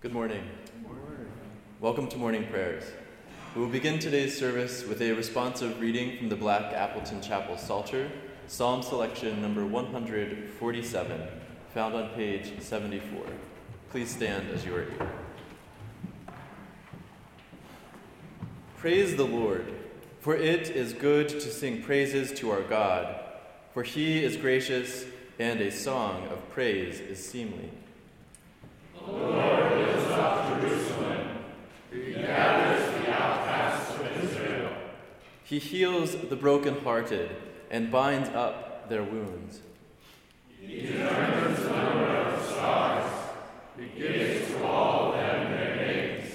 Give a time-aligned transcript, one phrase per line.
[0.00, 0.44] Good morning.
[1.80, 2.84] Welcome to morning prayers.
[3.56, 8.08] We will begin today's service with a responsive reading from the Black Appleton Chapel Psalter,
[8.46, 11.20] Psalm selection number 147,
[11.74, 13.24] found on page 74.
[13.90, 15.08] Please stand as you are able.
[18.76, 19.74] Praise the Lord,
[20.20, 23.16] for it is good to sing praises to our God,
[23.74, 25.06] for he is gracious,
[25.40, 27.72] and a song of praise is seemly.
[28.94, 28.97] The Lord builds up Jerusalem.
[35.48, 37.30] He heals the brokenhearted
[37.70, 39.62] and binds up their wounds.
[40.60, 43.10] He determines the number of stars.
[43.78, 46.30] He gives to all them their names.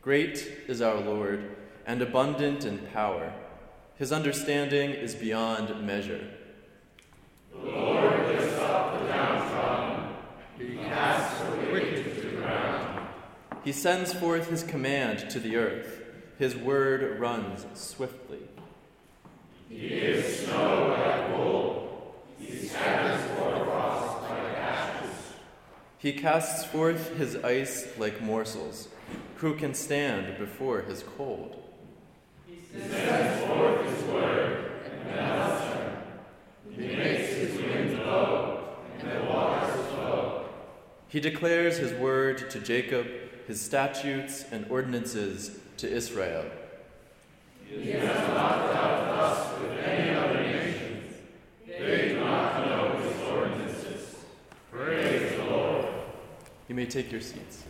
[0.00, 1.56] Great is our Lord
[1.88, 3.32] and abundant in power.
[3.96, 6.28] His understanding is beyond measure.
[7.50, 10.14] The Lord lifts up the downtrodden.
[10.56, 11.95] He casts the wicked.
[13.66, 16.00] He sends forth his command to the earth.
[16.38, 18.38] His word runs swiftly.
[19.68, 22.14] He gives snow like wool.
[22.38, 25.10] He scatters hoarfrost like ashes.
[25.98, 28.86] He casts forth his ice like morsels.
[29.38, 31.60] Who can stand before his cold?
[32.46, 36.02] He sends forth his word and melts them.
[36.70, 40.44] He makes his wind blow and the waters flow.
[41.08, 43.08] He declares his word to Jacob,
[43.46, 46.44] his statutes and ordinances to Israel.
[47.64, 51.14] He has not dealt thus with any other nations.
[51.66, 54.16] They do not know his ordinances.
[54.70, 55.86] Praise the Lord.
[56.68, 57.62] You may take your seats.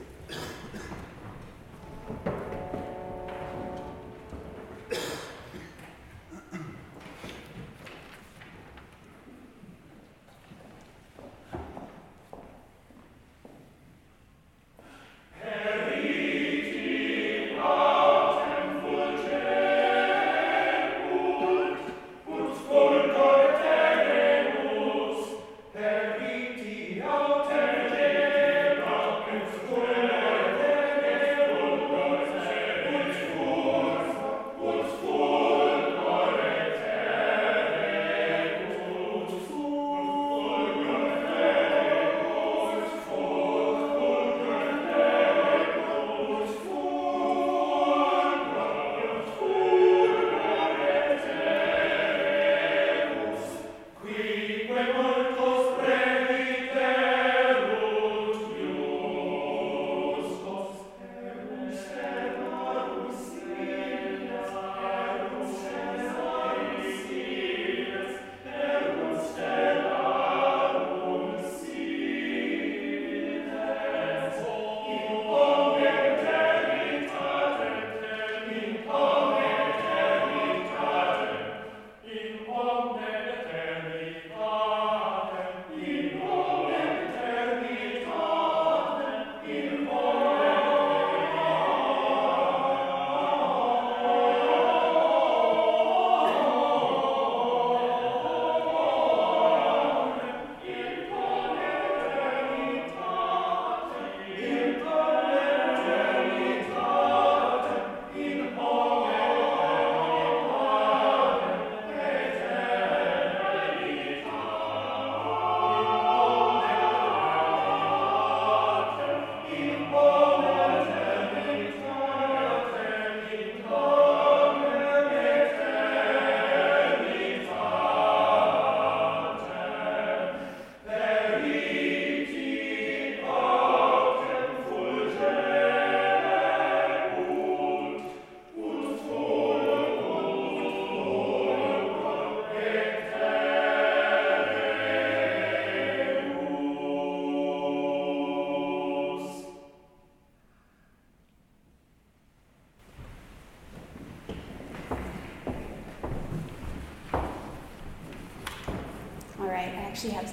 [159.96, 160.30] Actually have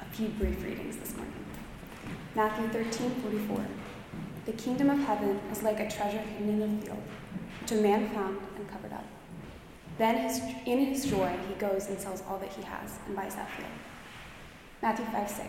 [0.00, 1.44] a few brief readings this morning.
[2.34, 3.66] Matthew 13, 44.
[4.46, 7.02] The kingdom of heaven is like a treasure hidden in a field,
[7.60, 9.04] which a man found and covered up.
[9.98, 13.34] Then his, in his joy, he goes and sells all that he has and buys
[13.34, 13.68] that field.
[14.80, 15.48] Matthew 5, 6.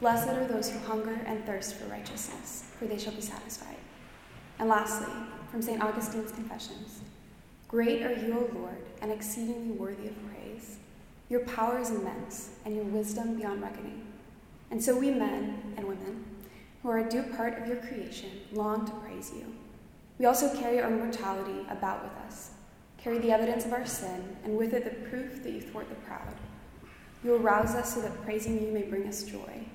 [0.00, 3.78] Blessed are those who hunger and thirst for righteousness, for they shall be satisfied.
[4.58, 5.14] And lastly,
[5.50, 5.82] from St.
[5.82, 7.00] Augustine's Confessions
[7.68, 10.37] Great are you, O Lord, and exceedingly worthy of praise.
[11.30, 14.06] Your power is immense, and your wisdom beyond reckoning.
[14.70, 16.24] And so we men and women
[16.82, 19.54] who are a due part of your creation, long to praise you.
[20.18, 22.52] We also carry our mortality about with us,
[22.96, 25.94] carry the evidence of our sin, and with it the proof that you thwart the
[25.96, 26.34] proud.
[27.22, 29.66] You arouse us so that praising you may bring us joy,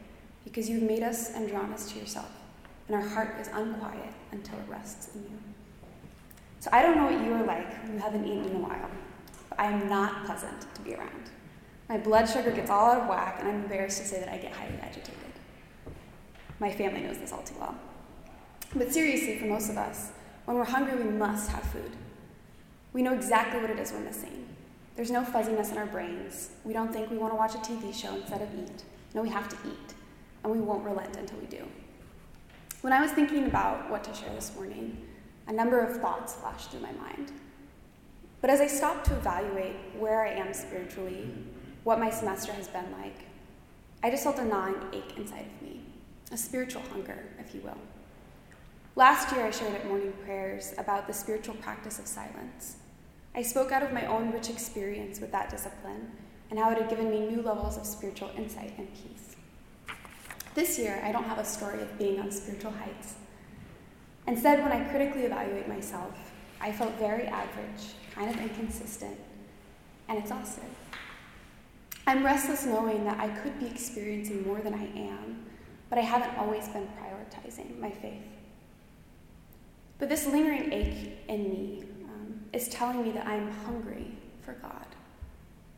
[0.43, 2.31] because you've made us and drawn us to yourself,
[2.87, 5.37] and our heart is unquiet until it rests in you.
[6.61, 8.89] So I don't know what you are like you haven't eaten in a while,
[9.49, 11.29] but I am not pleasant to be around.
[11.89, 14.37] My blood sugar gets all out of whack, and I'm embarrassed to say that I
[14.37, 15.17] get highly agitated.
[16.59, 17.75] My family knows this all too well.
[18.75, 20.11] But seriously, for most of us,
[20.45, 21.91] when we're hungry, we must have food.
[22.93, 24.47] We know exactly what it is we're missing.
[24.95, 26.51] There's no fuzziness in our brains.
[26.63, 28.83] We don't think we want to watch a TV show instead of eat.
[29.13, 29.93] No, we have to eat,
[30.43, 31.67] and we won't relent until we do.
[32.81, 34.97] When I was thinking about what to share this morning,
[35.47, 37.31] a number of thoughts flashed through my mind.
[38.41, 41.29] But as I stopped to evaluate where I am spiritually,
[41.83, 43.25] what my semester has been like,
[44.01, 45.81] I just felt a gnawing ache inside of me,
[46.31, 47.77] a spiritual hunger, if you will.
[48.95, 52.77] Last year, I shared at morning prayers about the spiritual practice of silence.
[53.35, 56.11] I spoke out of my own rich experience with that discipline
[56.49, 59.35] and how it had given me new levels of spiritual insight and peace.
[60.53, 63.15] This year, I don't have a story of being on spiritual heights.
[64.27, 66.31] Instead, when I critically evaluate myself,
[66.61, 69.17] I felt very average, kind of inconsistent,
[70.07, 70.69] and exhausted.
[72.05, 75.45] I'm restless knowing that I could be experiencing more than I am,
[75.89, 78.23] but I haven't always been prioritizing my faith.
[79.99, 84.11] But this lingering ache in me um, is telling me that I'm hungry
[84.41, 84.85] for God,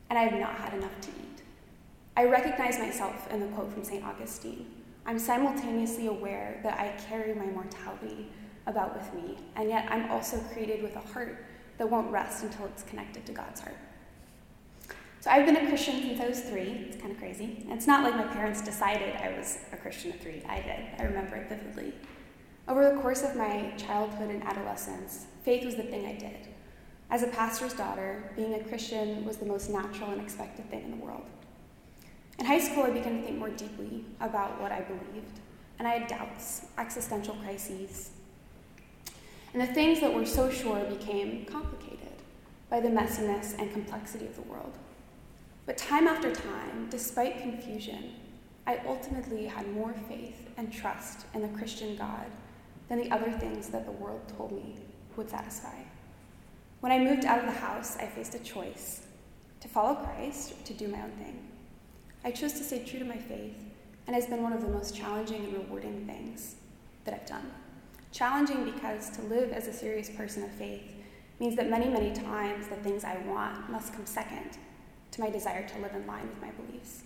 [0.10, 1.44] and I have not had enough to eat.
[2.18, 4.04] I recognize myself in the quote from St.
[4.04, 4.66] Augustine
[5.08, 8.28] I'm simultaneously aware that I carry my mortality
[8.66, 11.46] about with me, and yet I'm also created with a heart
[11.78, 13.78] that won't rest until it's connected to God's heart.
[15.26, 16.86] So I've been a Christian since I was three.
[16.88, 17.66] It's kind of crazy.
[17.70, 20.44] It's not like my parents decided I was a Christian at three.
[20.48, 20.86] I did.
[21.00, 21.96] I remember it vividly.
[22.68, 26.50] Over the course of my childhood and adolescence, faith was the thing I did.
[27.10, 30.92] As a pastor's daughter, being a Christian was the most natural and expected thing in
[30.92, 31.26] the world.
[32.38, 35.40] In high school, I began to think more deeply about what I believed,
[35.80, 38.12] and I had doubts, existential crises.
[39.54, 42.22] And the things that were so sure became complicated
[42.70, 44.78] by the messiness and complexity of the world.
[45.66, 48.12] But time after time, despite confusion,
[48.68, 52.28] I ultimately had more faith and trust in the Christian God
[52.88, 54.76] than the other things that the world told me
[55.18, 55.76] would satisfy.
[56.82, 59.08] When I moved out of the house, I faced a choice
[59.62, 61.48] to follow Christ or to do my own thing.
[62.24, 63.56] I chose to stay true to my faith,
[64.06, 66.56] and it has been one of the most challenging and rewarding things
[67.06, 67.52] that I've done.
[68.12, 70.84] Challenging because to live as a serious person of faith
[71.40, 74.58] means that many, many times the things I want must come second
[75.16, 77.04] to my desire to live in line with my beliefs.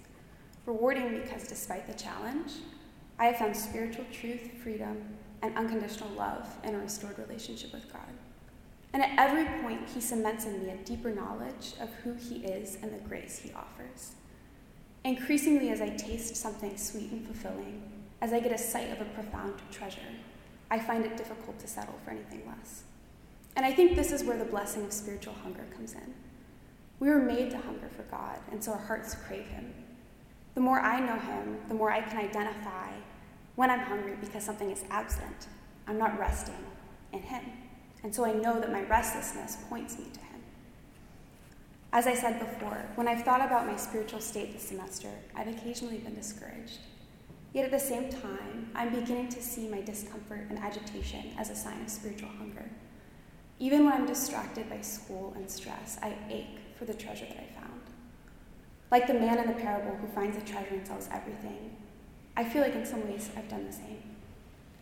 [0.65, 2.53] Rewarding because despite the challenge,
[3.19, 4.97] I have found spiritual truth, freedom,
[5.41, 8.01] and unconditional love in a restored relationship with God.
[8.93, 12.77] And at every point, He cements in me a deeper knowledge of who He is
[12.81, 14.13] and the grace He offers.
[15.03, 17.81] Increasingly, as I taste something sweet and fulfilling,
[18.21, 19.99] as I get a sight of a profound treasure,
[20.71, 22.83] I find it difficult to settle for anything less.
[23.55, 26.13] And I think this is where the blessing of spiritual hunger comes in.
[26.99, 29.73] We were made to hunger for God, and so our hearts crave Him.
[30.55, 32.91] The more I know Him, the more I can identify
[33.55, 35.47] when I'm hungry because something is absent.
[35.87, 36.55] I'm not resting
[37.13, 37.43] in Him.
[38.03, 40.41] And so I know that my restlessness points me to Him.
[41.91, 45.97] As I said before, when I've thought about my spiritual state this semester, I've occasionally
[45.97, 46.79] been discouraged.
[47.53, 51.55] Yet at the same time, I'm beginning to see my discomfort and agitation as a
[51.55, 52.69] sign of spiritual hunger.
[53.57, 57.59] Even when I'm distracted by school and stress, I ache for the treasure that I
[57.59, 57.81] found.
[58.89, 61.75] Like the man in the parable who finds a treasure and sells everything,
[62.37, 64.01] I feel like in some ways I've done the same.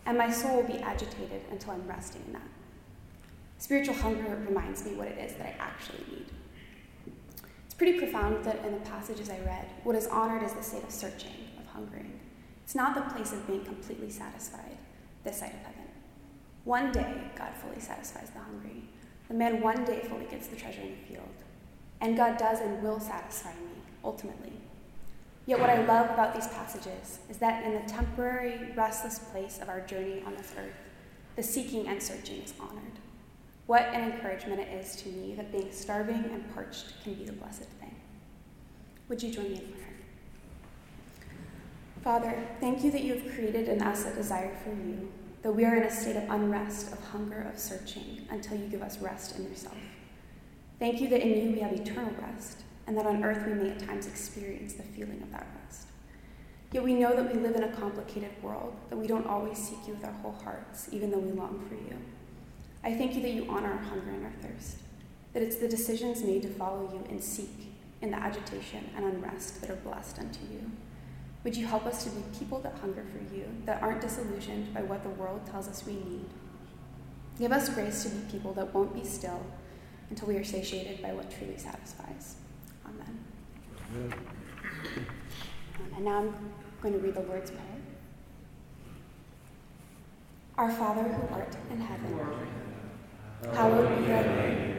[0.05, 2.47] And my soul will be agitated until I'm resting in that.
[3.57, 6.27] Spiritual hunger reminds me what it is that I actually need
[7.65, 10.83] It's pretty profound that in the passages I read, what is honored is the state
[10.83, 12.19] of searching, of hungering.
[12.63, 14.77] It's not the place of being completely satisfied,
[15.23, 15.87] this side of heaven.
[16.63, 18.83] One day, God fully satisfies the hungry.
[19.27, 21.29] The man one day fully gets the treasure in the field.
[22.01, 24.53] And God does and will satisfy me, ultimately.
[25.47, 29.69] Yet, what I love about these passages is that in the temporary, restless place of
[29.69, 30.75] our journey on this earth,
[31.37, 32.99] the seeking and searching is honored.
[33.65, 37.33] What an encouragement it is to me that being starving and parched can be the
[37.33, 37.95] blessed thing.
[39.07, 39.87] Would you join me in prayer?
[42.03, 45.09] Father, thank you that you have created in us a desire for you,
[45.43, 48.81] that we are in a state of unrest, of hunger, of searching, until you give
[48.81, 49.75] us rest in yourself.
[50.79, 53.71] Thank you that in you we have eternal rest, and that on earth we may
[53.71, 55.87] at times experience the feeling of that rest.
[56.71, 59.79] Yet we know that we live in a complicated world, that we don't always seek
[59.87, 61.97] you with our whole hearts, even though we long for you.
[62.83, 64.77] I thank you that you honor our hunger and our thirst,
[65.33, 69.61] that it's the decisions made to follow you and seek in the agitation and unrest
[69.61, 70.71] that are blessed unto you.
[71.43, 74.83] Would you help us to be people that hunger for you, that aren't disillusioned by
[74.83, 76.25] what the world tells us we need?
[77.39, 79.43] Give us grace to be people that won't be still
[80.09, 82.35] until we are satiated by what truly satisfies.
[82.85, 83.19] Amen.
[83.95, 84.13] Amen.
[85.95, 86.33] And now I'm
[86.81, 87.63] going to read the Lord's Prayer.
[90.57, 92.19] Our Father who art in heaven,
[93.53, 94.73] hallowed be thy name.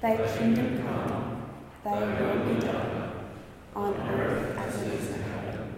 [0.00, 1.50] Thy kingdom come,
[1.84, 3.12] thy will be done,
[3.74, 5.74] on earth as it is in heaven.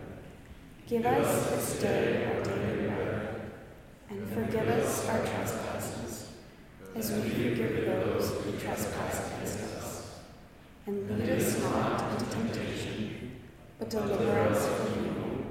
[0.87, 3.41] Give us this day our daily bread,
[4.11, 5.68] and forgive us our trespasses,
[6.99, 10.19] as we forgive those who trespass against us.
[10.87, 13.37] And lead us not into temptation,
[13.79, 15.47] but deliver us from evil.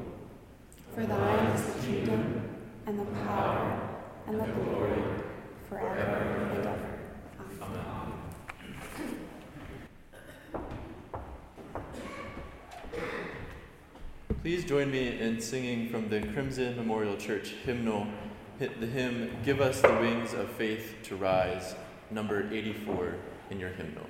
[0.93, 2.49] For thine is the kingdom,
[2.85, 3.79] and the power,
[4.27, 5.01] and the glory,
[5.69, 6.79] forever and ever.
[7.61, 8.11] Amen.
[14.41, 18.07] Please join me in singing from the Crimson Memorial Church hymnal,
[18.59, 21.75] the hymn Give Us the Wings of Faith to Rise,
[22.09, 23.13] number 84
[23.51, 24.07] in your hymnal.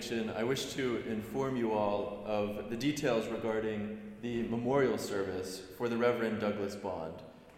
[0.00, 5.90] Benediction, I wish to inform you all of the details regarding the memorial service for
[5.90, 7.12] the Reverend Douglas Bond,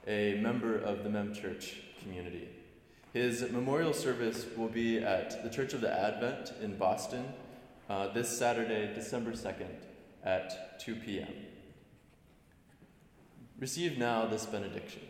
[0.09, 2.49] a member of the Mem Church community.
[3.13, 7.33] His memorial service will be at the Church of the Advent in Boston
[7.89, 9.71] uh, this Saturday, December 2nd
[10.25, 11.33] at 2 p.m.
[13.61, 15.03] Receive now this benediction.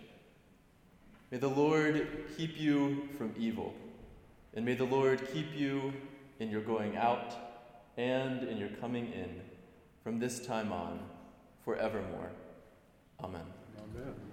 [1.31, 3.73] May the Lord keep you from evil,
[4.53, 5.95] and may the Lord keep you
[6.43, 7.35] in your going out
[7.97, 9.41] and in your coming in,
[10.03, 10.99] from this time on,
[11.65, 12.33] forevermore.
[13.23, 13.43] Amen.
[13.79, 14.32] Amen.